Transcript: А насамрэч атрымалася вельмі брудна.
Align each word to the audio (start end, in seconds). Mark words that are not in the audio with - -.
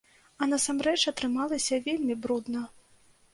А 0.43 0.45
насамрэч 0.53 0.97
атрымалася 1.11 1.79
вельмі 1.89 2.17
брудна. 2.25 2.65